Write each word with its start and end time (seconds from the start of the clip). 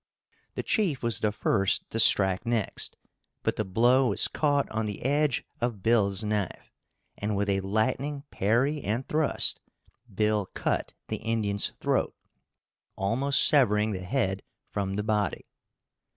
The 0.55 0.63
chief 0.63 1.03
was 1.03 1.19
the 1.19 1.31
first 1.31 1.87
to 1.91 1.99
strike 1.99 2.43
next, 2.43 2.97
but 3.43 3.55
the 3.55 3.63
blow 3.63 4.09
was 4.09 4.27
caught 4.27 4.67
on 4.71 4.87
the 4.87 5.03
edge 5.03 5.43
of 5.59 5.83
Bill's 5.83 6.23
knife, 6.23 6.73
and, 7.19 7.35
with 7.35 7.47
a 7.47 7.59
lightning 7.61 8.23
parry 8.31 8.81
and 8.83 9.07
thrust, 9.07 9.61
Bill 10.11 10.47
cut 10.55 10.93
the 11.09 11.17
Indian's 11.17 11.69
throat, 11.79 12.15
almost 12.95 13.47
severing 13.47 13.91
the 13.91 13.99
head 14.01 14.41
from 14.71 14.95
the 14.95 15.03
body. 15.03 15.45